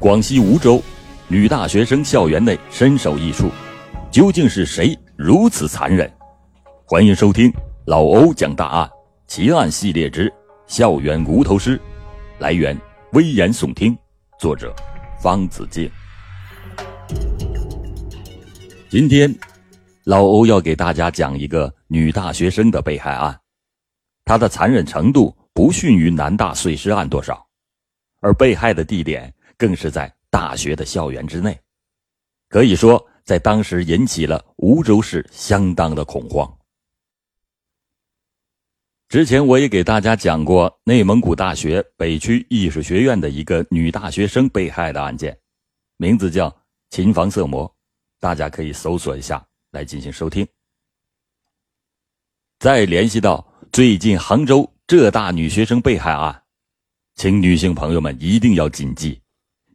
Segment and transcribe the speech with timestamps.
[0.00, 0.82] 广西梧州
[1.28, 3.50] 女大学生校园内身首异处，
[4.10, 6.10] 究竟是谁如此残忍？
[6.86, 7.52] 欢迎收听
[7.84, 8.90] 老欧讲大案
[9.26, 10.26] 奇案系列之
[10.66, 11.76] 《校园无头尸》，
[12.38, 12.74] 来源
[13.12, 13.94] 危言耸听，
[14.38, 14.74] 作者
[15.20, 15.90] 方子敬。
[18.88, 19.30] 今天，
[20.04, 23.38] 老欧要给大家讲一个女大学生的被害案，
[24.24, 27.46] 她的残忍程度不逊于南大碎尸案多少，
[28.22, 29.30] 而被害的地点。
[29.60, 31.60] 更是在大学的校园之内，
[32.48, 36.50] 可以说在当时引起了梧州市相当的恐慌。
[39.10, 45.38] 之前我也给大家讲过内蒙古大学北区艺术学院的一个女大学生被害的案件，
[45.98, 46.50] 名字叫
[46.88, 47.70] 琴房色魔，
[48.18, 50.46] 大家可以搜索一下来进行收听。
[52.60, 56.42] 再联系到最近杭州浙大女学生被害案，
[57.16, 59.20] 请女性朋友们一定要谨记。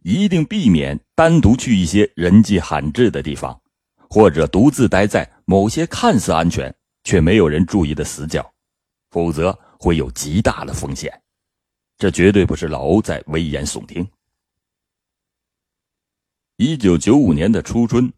[0.06, 3.60] 一定避免单独去一些人迹罕至的地方，
[4.08, 8.48] 或者独自待在某些看似安全却没有人注意的死角，
[9.10, 11.12] 否则会有极大的风险。
[11.98, 14.08] 这绝对不是老欧在危言耸听。
[16.56, 18.12] 一九九五年的初春，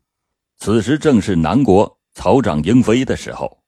[0.58, 3.58] 此时正是南国草长莺飞的时候，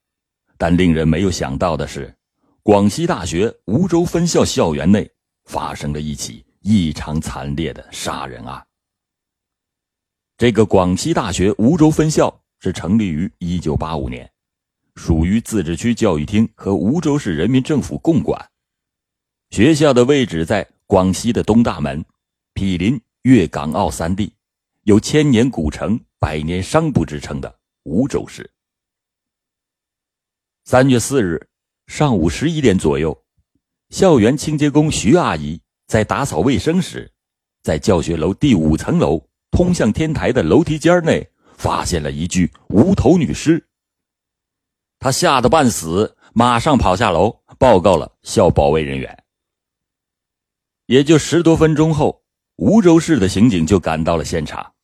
[0.59, 2.15] 但令人没有想到的是，
[2.63, 5.11] 广西大学梧州分校校园内
[5.47, 6.45] 发生了一起。
[6.61, 8.67] 异常惨烈的杀人案。
[10.37, 14.31] 这个广西大学梧州分校是成立于一九八五年，
[14.95, 18.51] 属于自治区教育厅和梧州市人民政府共管。
[19.51, 22.05] 学校的位置在广西的东大门，
[22.55, 24.33] 毗邻粤港澳三地，
[24.83, 28.51] 有千年古城、百年商埠之称的梧州市。
[30.65, 31.49] 三月四日
[31.87, 33.25] 上午十一点左右，
[33.89, 35.61] 校园清洁工徐阿姨。
[35.91, 37.13] 在打扫卫生时，
[37.65, 43.69] 在教学楼第五层楼通向天台的楼梯间内，发现了一具无头女尸。
[45.01, 49.25] 他吓得半死，马上跑下楼报告了校保卫人员。
[50.87, 52.23] 也就十多分钟后，
[52.59, 54.75] 梧州市的刑警就赶到了现场。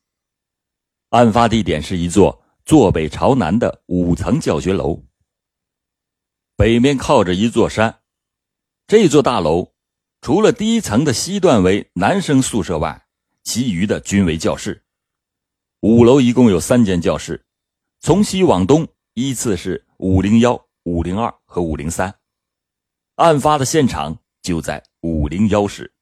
[1.10, 5.00] 案发地点是一座坐北朝南的五层教学楼，
[6.56, 8.00] 北面靠着一座山，
[8.88, 9.75] 这座大楼。
[10.26, 13.06] 除了第一层的西段为男生宿舍外，
[13.44, 14.82] 其余的均为教室。
[15.82, 17.46] 五楼一共有三间教室，
[18.00, 22.12] 从西往东依次是五零幺、五零二和五零三。
[23.14, 25.94] 案发的现场就在五零幺室。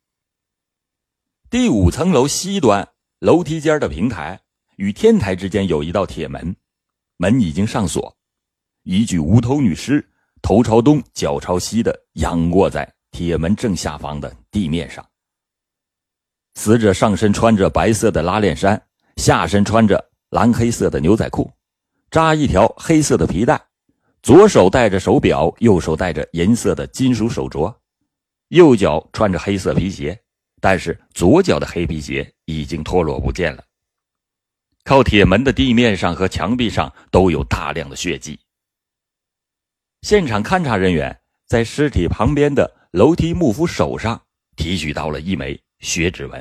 [1.51, 4.41] 第五层楼西端楼梯间的平台
[4.77, 6.56] 与天台之间有一道铁门，
[7.19, 8.17] 门已经上锁。
[8.85, 10.09] 一具无头女尸，
[10.41, 12.91] 头朝东，脚朝西的仰卧在。
[13.15, 15.09] 铁门正下方的地面上，
[16.57, 18.89] 死者上身穿着白色的拉链衫，
[19.19, 21.49] 下身穿着蓝黑色的牛仔裤，
[22.11, 23.65] 扎一条黑色的皮带，
[24.21, 27.73] 左手戴着手表，右手戴着银色的金属手镯，
[28.49, 30.21] 右脚穿着黑色皮鞋，
[30.61, 33.63] 但是左脚的黑皮鞋已经脱落不见了。
[34.83, 38.37] 靠铁门的地面上和墙壁上都有大量的血迹。
[40.03, 41.17] 现场勘查人员
[41.47, 42.69] 在尸体旁边的。
[42.94, 44.25] 楼梯幕扶手上
[44.55, 46.41] 提取到了一枚血指纹，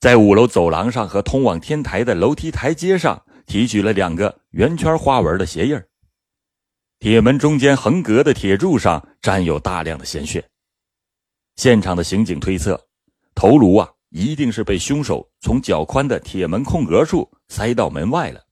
[0.00, 5.82] 在五楼走廊上和通往天台的楼梯台阶上提取了两个圆圈花纹的鞋印
[6.98, 10.46] 铁门中间横格的铁柱上沾有大量的鲜血。
[11.56, 12.78] 现场的刑警推测，
[13.34, 18.44] 头颅啊一定是被凶手从较宽的铁门空格处塞到门外了。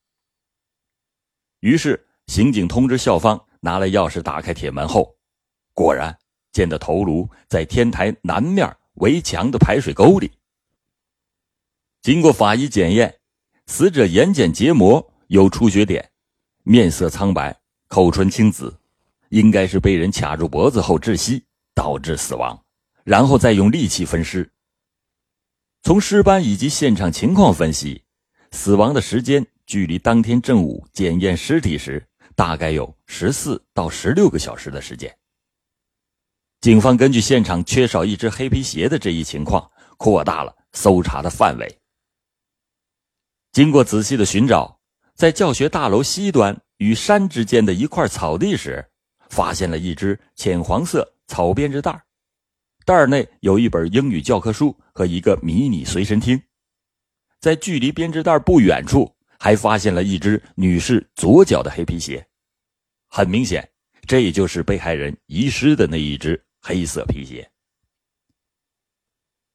[1.60, 5.14] 于是，刑警通知校方拿来钥匙打开铁门后，
[5.74, 6.18] 果然。
[6.56, 10.32] 见的头颅在天台南面围墙的排水沟里。
[12.00, 13.14] 经过法医检验，
[13.66, 16.10] 死者眼睑结膜有出血点，
[16.62, 17.54] 面色苍白，
[17.88, 18.74] 口唇青紫，
[19.28, 21.44] 应该是被人卡住脖子后窒息
[21.74, 22.58] 导致死亡，
[23.04, 24.50] 然后再用利器分尸。
[25.82, 28.02] 从尸斑以及现场情况分析，
[28.50, 32.02] 死亡的时间距离当天正午检验尸体时
[32.34, 35.14] 大概有十四到十六个小时的时间。
[36.60, 41.78] 警方根据现场缺少一只黑皮鞋的这一情况，扩大了搜查的范围。
[43.52, 44.80] 经过仔细的寻找，
[45.14, 48.84] 在教学大楼西端与山之间的一块草地时，
[49.28, 52.04] 发现了一只浅黄色草编织袋，
[52.84, 56.40] 袋内有一本英语教科书和一个迷你随身听。
[57.40, 62.26] 在距离编织袋不远处，还发现了一只女士左脚的黑皮鞋，
[63.08, 63.66] 很明显，
[64.06, 66.42] 这也就是被害人遗失的那一只。
[66.68, 67.48] 黑色皮鞋。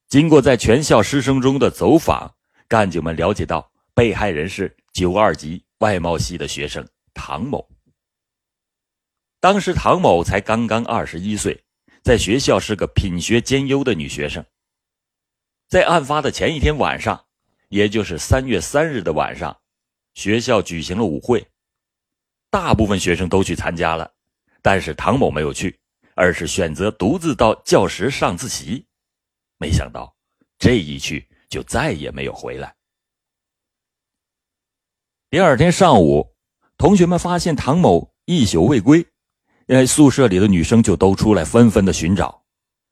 [0.07, 2.33] 经过在全校师生中的走访，
[2.69, 7.69] 干警们了解到被害人是九二级外贸系的学生唐某。
[9.41, 11.61] 当时唐某才刚刚二十一岁，
[12.01, 14.45] 在学校是个品学兼优的女学生。
[15.67, 17.25] 在案发的前一天晚上，
[17.67, 19.59] 也就是三月三日的晚上，
[20.13, 21.45] 学校举行了舞会，
[22.49, 24.13] 大部分学生都去参加了，
[24.61, 25.79] 但是唐某没有去，
[26.15, 28.85] 而是选择独自到教室上自习。
[29.57, 30.15] 没想到
[30.57, 32.75] 这一去就再也没有回来。
[35.29, 36.33] 第二天上午，
[36.77, 39.05] 同学们发现唐某一宿未归。
[39.67, 42.43] 因宿舍里的女生就都出来纷纷的寻找，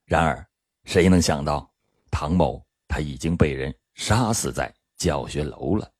[0.06, 0.48] 然而
[0.86, 1.69] 谁能想到，
[2.10, 5.92] 唐某他已经被人杀死在教学楼了。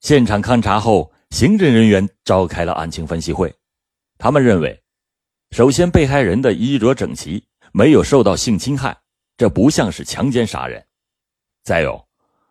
[0.00, 3.52] 现场勘查后，刑侦人员召开了案情分析会，
[4.18, 4.82] 他们认为，
[5.52, 8.98] 首先被害人的衣着整齐，没有受到性侵害，
[9.36, 10.82] 这不像是强奸杀人；
[11.62, 12.08] 再有，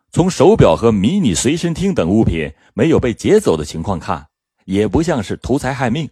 [0.09, 4.29] 从手表和迷你随身听等物品没有被劫走的情况看，
[4.63, 6.09] 也不像是图财害命。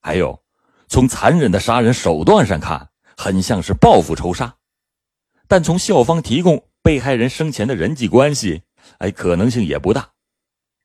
[0.00, 0.40] 还有，
[0.86, 4.56] 从残忍的杀人手段上看，很像是报复仇杀；
[5.48, 8.62] 但从校方提供被害人生前的人际关系，
[8.98, 10.12] 哎，可能性也不大。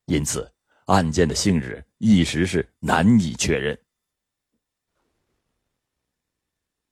[0.07, 0.51] 因此，
[0.85, 3.77] 案件的性质一时是难以确认。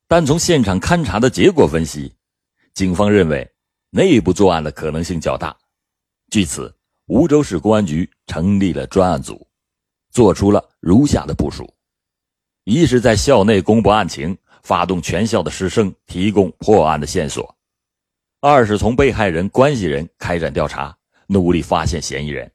[0.07, 2.13] 但从现场勘查的结果分析，
[2.73, 3.49] 警方认为
[3.89, 5.57] 内部作案的可能性较大。
[6.29, 6.75] 据此，
[7.07, 9.47] 梧州市公安局成立了专案组，
[10.11, 11.73] 做出了如下的部署。
[12.63, 17.43] 一是，在校内公布案情，发动全校的师生提供破案的线索；
[18.39, 20.95] 二是从被害人关系人开展调查，
[21.27, 22.49] 努力发现嫌疑人。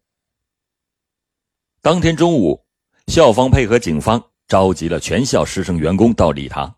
[1.80, 2.66] 当天中午，
[3.06, 6.74] 校方配合警方召集了全校师生员工到礼堂，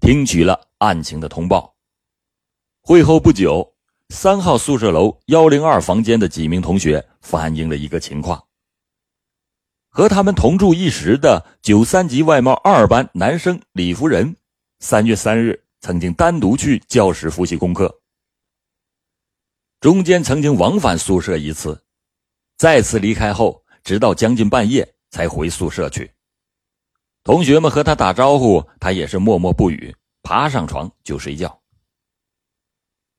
[0.00, 1.76] 听取了案情的通报。
[2.80, 3.74] 会后不久，
[4.08, 8.42] 三号宿舍楼幺零二房间的几名同学反映了一个情况。
[9.90, 14.34] 和他们同住一室的九三级外贸二班男生李福仁，
[14.80, 18.00] 三月三日曾经单独去教室复习功课，
[19.78, 21.82] 中间曾经往返宿舍一次，
[22.56, 26.12] 再次离开后，直到将近半夜才回宿舍去。
[27.24, 31.58] 同学们和他打招呼，他也是默默不语，爬上床就睡觉。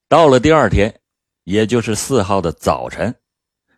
[0.07, 1.01] 到了第二天，
[1.45, 3.16] 也就是四号的早晨。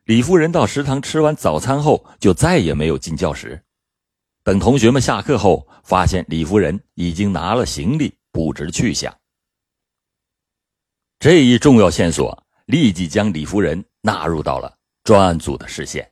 [0.04, 3.64] 李夫人到食堂吃完早餐后，就再也没有进教室。
[4.44, 9.18] 等同学们下课后，发现李夫人已经拿了行李，不知去向。
[11.20, 16.11] 这一重要线索立即将李夫人纳入到了专案组的视线。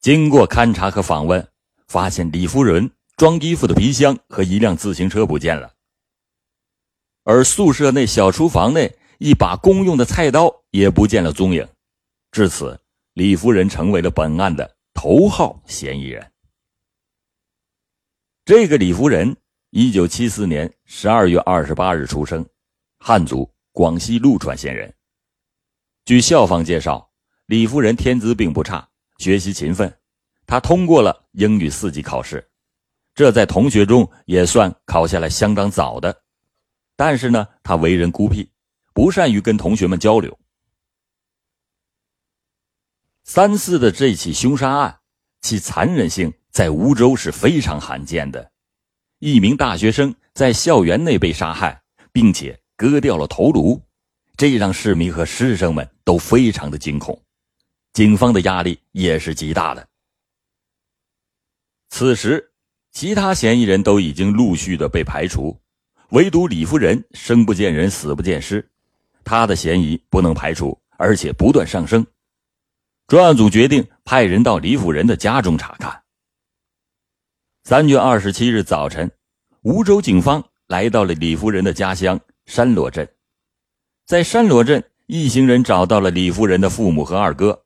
[0.00, 1.46] 经过勘查和访问，
[1.86, 5.74] 发现李夫人装衣服的皮箱和一辆自行车不见了，
[7.24, 11.68] 而宿舍内小厨房内一把公用的菜刀也不见了踪影。
[12.32, 12.80] 至此，
[13.12, 16.32] 李夫人成为了本案的头号嫌疑人。
[18.46, 19.36] 这个李夫人，
[19.68, 22.48] 一九七四年十二月二十八日出生，
[22.98, 24.94] 汉族，广西陆川县人。
[26.06, 27.10] 据校方介绍，
[27.44, 28.88] 李夫人天资并不差，
[29.20, 29.94] 学习勤奋，
[30.46, 32.50] 他通过了英语四级考试，
[33.14, 36.22] 这在同学中也算考下来相当早的。
[36.96, 38.50] 但是呢，他为人孤僻，
[38.94, 40.38] 不善于跟同学们交流。
[43.24, 45.00] 三四的这起凶杀案，
[45.42, 48.50] 其残忍性在梧州是非常罕见的。
[49.18, 53.78] 一名大学生在校园内被杀害，并且割掉了头颅，
[54.38, 57.22] 这让市民和师生们都非常的惊恐，
[57.92, 59.88] 警方的压力也是极大的。
[61.88, 62.52] 此时，
[62.92, 65.60] 其他嫌疑人都已经陆续的被排除，
[66.10, 68.68] 唯独李夫人生不见人，死不见尸，
[69.24, 72.06] 他的嫌疑不能排除，而且不断上升。
[73.08, 76.02] 专案组决定派人到李辅仁的家中查看。
[77.64, 79.10] 三月二十七日早晨，
[79.62, 83.08] 梧州警方来到了李夫人的家乡山罗镇。
[84.06, 87.64] 在山罗镇，一行人找到了李夫人的父母和二哥，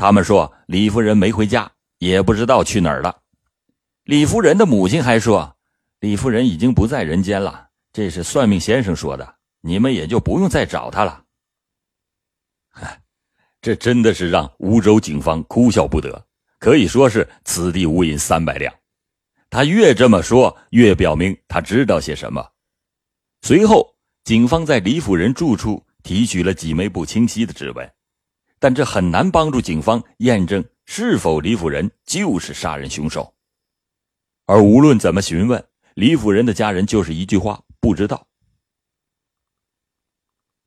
[0.00, 3.14] 他们说李夫人没回家，也不知道去哪儿了。
[4.04, 5.54] 李夫人的母亲还说，
[5.98, 11.22] 李夫人已经不在人间了，这是算命先生说的，你们也就不用再找她了。
[13.60, 16.26] 这真的是让梧州警方哭笑不得，
[16.58, 18.74] 可以说是此地无银三百两。
[19.50, 22.42] 他越这么说，越表明他知道些什么。
[23.42, 27.92] 随后，警方在李夫人住处提取了几枚不清晰的指纹，
[28.60, 33.34] 但这很难帮助警方验证是否李辅仁就是杀人凶手。
[34.46, 35.64] 而无论怎么询问，
[35.94, 38.26] 李辅仁的家人就是一句话：不知道。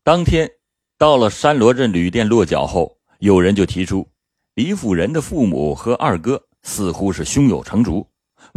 [0.04, 0.50] 当天
[0.98, 4.10] 到了山罗镇旅店落脚后，有人就提出，
[4.56, 8.06] 李辅仁的父母和二哥似乎是胸有成竹，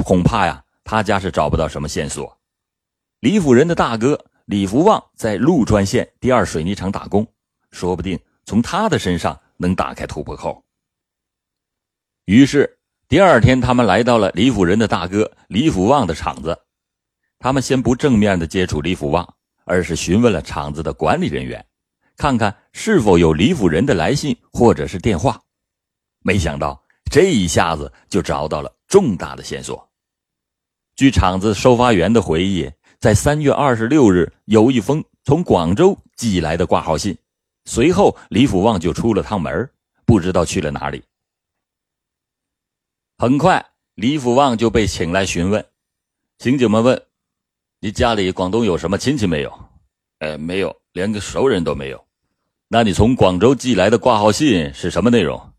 [0.05, 2.37] 恐怕呀，他家是找不到什么线索。
[3.21, 7.27] 李辅仁的大哥李福旺在陆川县第二水泥厂打工，
[7.71, 10.65] 说不定从他的身上能打开突破口。
[12.25, 16.59] 于是第二天，他们来到了李辅仁的大哥李福旺的厂子。
[17.39, 19.35] 他们先不正面的接触李福旺，
[19.65, 21.65] 而是询问了厂子的管理人员，
[22.17, 25.41] 看看是否有李辅仁的来信或者是电话。
[26.21, 29.89] 没想到这一下子就找到了重大的线索。
[30.95, 37.17] 据厂子收发员的回忆，在三月二十六日有一封从广州寄来的挂号信，
[37.67, 39.69] 随后李福旺就出了趟门，
[40.07, 41.03] 不知道去了哪里。
[43.19, 45.67] 很快，李福旺就被请来询问，
[46.39, 47.03] 刑警们问。
[47.81, 49.69] 你家里广东有什么亲戚没有？
[50.21, 52.07] 哎，没有，连个熟人都没有。
[52.69, 55.53] 那你从广州寄来的挂号信是什么内容？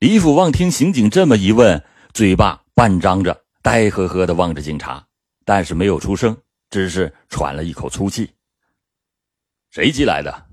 [0.00, 5.06] 李福旺听刑警这么一问，嘴巴半张着，呆呵呵的望着警察，
[5.44, 6.36] 但是没有出声，
[6.70, 8.30] 只是喘了一口粗气。
[9.70, 10.46] 谁寄来的？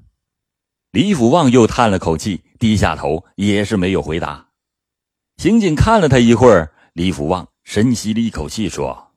[0.91, 4.49] 李福旺又叹了口气，低下头，也是没有回答。
[5.37, 9.13] 刑警看了他一会儿，李福旺深吸了一口气，说。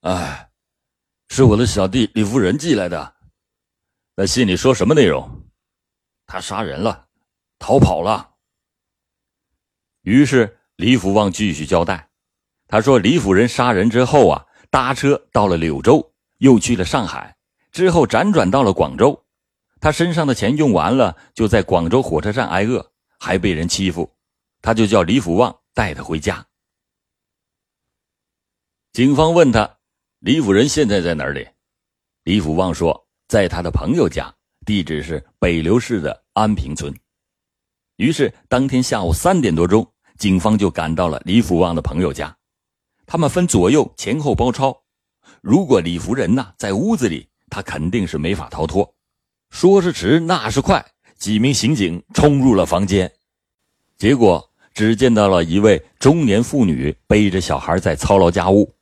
[0.00, 0.50] 哎，
[1.28, 3.16] 是我的小弟李福仁寄来的。
[4.16, 5.48] 那信里说什么内容？
[6.26, 7.06] 他杀人了，
[7.58, 8.34] 逃跑了。
[10.02, 12.10] 于是李福旺继续交代，
[12.66, 17.36] 他说李福仁杀人之后啊，搭车到了柳州，又去了上海，
[17.78, 19.24] 之后辗转到了广州。
[19.80, 22.84] 他身上的钱用完了，就在广州火车站挨饿，
[23.20, 24.12] 还被人欺负，
[24.60, 26.44] 他就叫李福旺带他回家。
[28.92, 29.78] 警方问他。
[30.18, 31.46] 李福仁现在在哪里？
[32.24, 34.34] 李福旺说，在他的朋友家，
[34.66, 36.92] 地址是北流市的安平村。
[37.94, 42.36] 于是，当天下午三点多钟，警方就赶到了李福旺的朋友家。
[43.06, 44.82] 他们分左右前后包抄，
[45.40, 48.94] 如果李福仁呐在屋子里，他肯定是没法逃脱。
[49.50, 50.84] 说是迟，那是快，
[51.16, 53.10] 几名刑警冲入了房间，
[53.96, 58.74] 结果只见到了一位中年妇女背着小孩在操劳家务。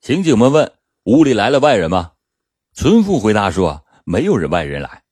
[0.00, 0.72] 刑警们问
[1.04, 2.12] ：“屋里来了外人吗？”
[2.72, 5.02] 村妇回答说：“没有人外人来。”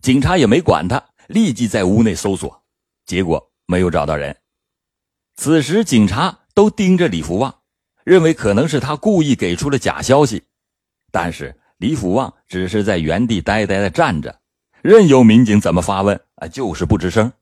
[0.00, 2.64] 警察也没管他，立即在屋内搜索，
[3.04, 4.36] 结果没有找到人。
[5.36, 7.62] 此时，警察都盯着李福旺，
[8.04, 10.44] 认为可能是他故意给出了假消息。
[11.12, 14.40] 但是李福旺只是在原地呆呆的站着，
[14.82, 17.32] 任由民警怎么发问，啊，就是不吱声。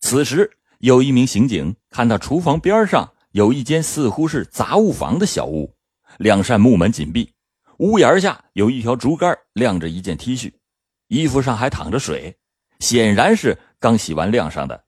[0.00, 5.74] 此时，有一名刑警看到厨房边上有一间似乎是杂物房的小屋。
[6.18, 7.32] 两扇木门紧闭，
[7.78, 10.52] 屋檐下有一条竹竿晾着一件 T 恤，
[11.08, 12.36] 衣服上还淌着水，
[12.78, 14.84] 显然是刚洗完晾上的。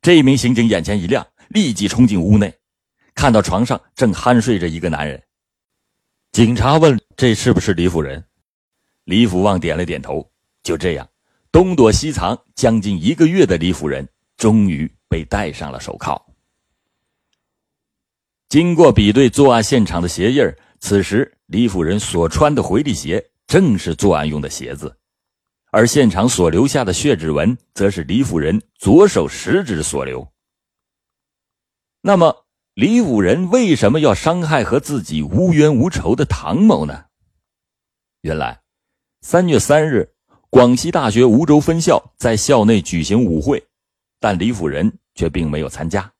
[0.00, 2.54] 这名刑警眼前一亮，立即冲进屋内，
[3.14, 5.22] 看到床上正酣睡着一个男人。
[6.36, 8.22] 警察问：“这是不是李辅仁？”
[9.04, 10.30] 李福旺点了点头。
[10.62, 11.08] 就这样，
[11.50, 16.22] 东躲西藏将近一个月的李辅仁，终于被戴上了手铐。
[18.50, 20.44] 经过比对作案现场的鞋印
[20.78, 24.94] 此时李辅仁所穿的回力鞋正是作案用的鞋子，
[25.70, 30.30] 而现场所留下的血指纹则是李辅仁左手食指所留。
[32.02, 32.45] 那么，
[32.76, 37.06] 李辅仁为什么要伤害和自己无冤无仇的唐某呢？
[38.20, 38.60] 原来，
[39.22, 40.12] 三月三日，
[40.50, 43.66] 广西大学梧州分校在校内举行舞会，
[44.20, 46.12] 但李辅仁却并没有参加。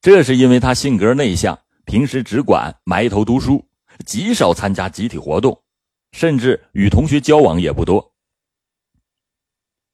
[0.00, 3.62] 这是因为他性格内向，平时只管埋头读书，
[4.06, 5.62] 极少参加集体活动，
[6.12, 8.14] 甚至与同学交往也不多。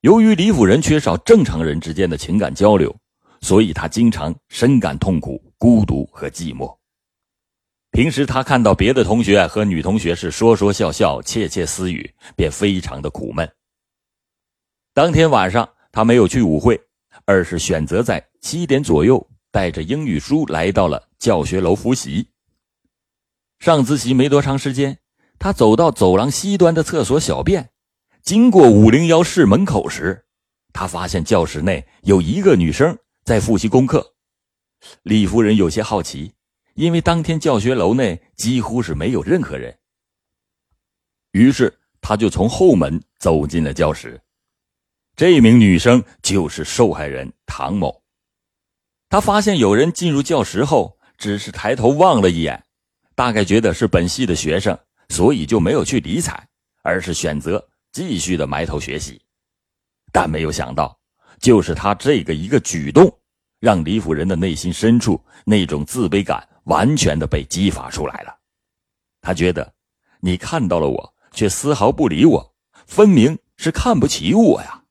[0.02, 2.96] 由于李辅仁缺少正常人之间的情感交流，
[3.40, 6.74] 所以他经常深感痛苦、孤独和寂寞。
[7.90, 13.50] 平时他看到别的同学和女同学是说说笑笑、窃窃私语，便非常的苦闷。
[14.94, 16.80] 当天晚上，他没有去舞会，
[17.24, 19.28] 而是选择在七点左右。
[19.50, 22.28] 带着英语书来到了教学楼复习。
[23.58, 24.98] 上自习没多长时间，
[25.38, 27.70] 他走到走廊西端的厕所小便，
[28.22, 30.26] 经过五零幺室门口时，
[30.74, 34.14] 他发现教室内有一个女生在复习功课。
[35.02, 36.32] 李夫人有些好奇，
[36.74, 39.78] 因为当天教学楼内几乎是没有任何人。
[41.32, 44.20] 于是，他就从后门走进了教室。
[45.16, 48.02] 这名女生就是受害人唐某。
[49.08, 52.64] 他发现有人进入教室后，只是抬头望了一眼，
[53.14, 56.48] 大概觉得是本系的学生，所以就没有去理睬，
[56.82, 59.20] 而是选择继续的埋头学习。
[60.12, 60.96] 但没有想到，
[61.40, 63.17] 就是他这个一个举动，
[63.60, 68.36] 让李辅仁的内心深处那种自卑感完全的被激发出来了。
[69.20, 69.74] 他觉得，
[70.20, 72.54] 你看到了我，却丝毫不理我，
[72.86, 74.84] 分明是看不起我呀。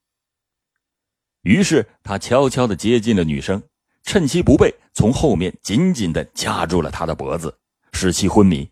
[1.44, 3.62] 于是他悄悄的接近了女生，
[4.04, 7.58] 趁其不备，从后面紧紧的掐住了她的脖子，
[7.94, 8.70] 使其昏迷，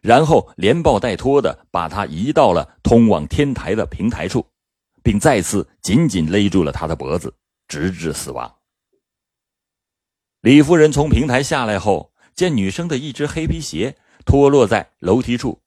[0.00, 4.46] 然后连抱带拖的把她移到了通往天台的平台处。
[5.02, 7.34] 并再次紧紧勒住了她的脖子，
[7.68, 8.50] 直至死亡。
[10.44, 13.96] 李夫人从平台下来后，见女生的一只黑皮鞋
[14.26, 15.58] 脱落在楼梯处，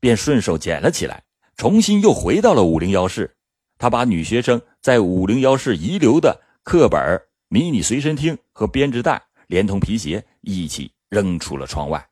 [0.00, 1.22] 便顺手捡了起来，
[1.56, 3.36] 重新又回到了五零幺室。
[3.78, 12.04] 他把女学生在五零幺室遗留的课本、迷你随身听和编织袋，连同皮鞋一起扔出了窗外。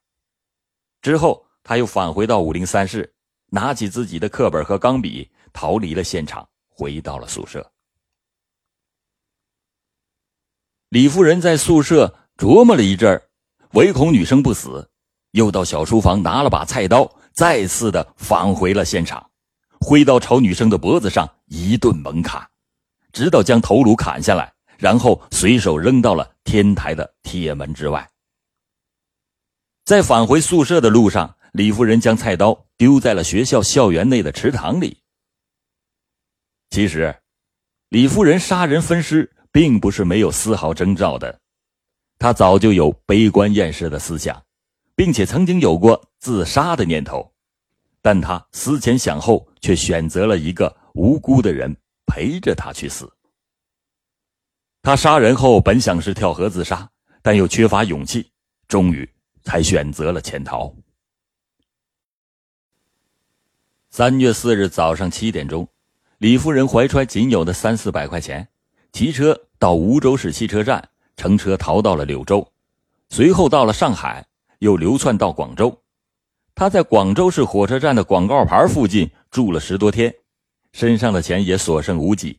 [1.01, 3.13] 之后，他又返回到五零三室，
[3.49, 6.49] 拿起自己的课本和钢笔，逃离了现场。
[6.69, 7.72] 回到了宿舍，
[10.93, 13.23] 李夫人在宿舍琢磨了一阵儿，
[13.73, 14.91] 唯恐女生不死，
[15.31, 19.31] 又到小书房拿了把菜刀，再次的返回了现场，
[19.81, 22.47] 挥刀朝女生的脖子上一顿猛砍，
[23.11, 28.07] 直到将头颅砍下来，然后随手扔到了天台的铁门之外。
[29.87, 34.99] 在返回宿舍的路上，李夫人将菜刀丢在了学校校园内的池塘里。
[36.69, 37.17] 其实，
[37.89, 41.39] 李夫人杀人分尸并不是没有丝毫征兆的，
[42.19, 44.43] 他早就有悲观厌世的思想，
[44.97, 47.31] 并且曾经有过自杀的念头，
[48.01, 53.13] 但他思前想后，却选择了一个无辜的人陪着他去死。
[54.81, 56.91] 他杀人后本想是跳河自杀，
[57.21, 58.33] 但又缺乏勇气，
[58.67, 59.09] 终于
[59.45, 60.75] 才选择了潜逃。
[63.91, 65.69] 三月四日早上七点钟。
[66.17, 68.49] 李夫人怀揣仅有的三四百块钱，
[68.93, 72.47] 骑车到梧州市汽车站，乘车逃到了柳州，
[73.09, 74.27] 随后到了上海，
[74.59, 75.77] 又流窜到广州。
[76.55, 80.15] 他在广州市火车站的广告牌附近住了十多天，
[80.73, 82.39] 身上的钱也所剩无几，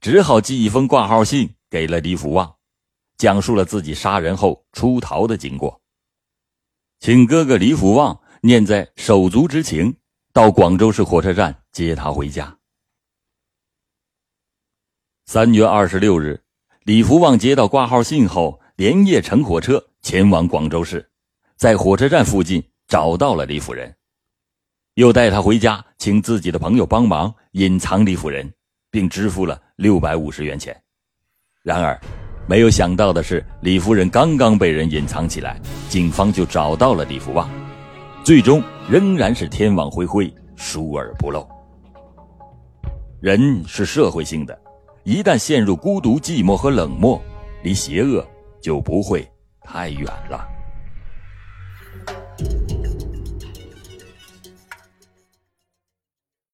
[0.00, 2.54] 只好寄一封挂号信给了李福旺，
[3.18, 5.82] 讲述了自己杀人后出逃的经过，
[7.00, 9.94] 请哥哥李福旺念在手足之情，
[10.32, 12.56] 到广州市火车站接他回家。
[15.32, 16.38] 三月二十六日，
[16.84, 21.08] 李福旺接到挂号信后，连夜乘火车前往广州市，
[21.56, 23.90] 在火车站附近找到了李夫人，
[24.96, 28.52] 又带他回家，请自己的朋友帮忙隐藏李夫人，
[28.90, 30.78] 并支付了六百五十元钱。
[31.62, 31.98] 然而，
[32.46, 37.48] 没有想到的是，李夫人刚刚被人隐藏起来，警方就找到了李福旺，
[38.22, 41.48] 最终仍然是天网恢恢，疏而不漏。
[43.18, 44.61] 人是社会性的。
[45.04, 47.20] 一旦陷入孤独、寂寞和冷漠，
[47.62, 48.24] 离邪恶
[48.60, 49.28] 就不会
[49.62, 50.51] 太远了。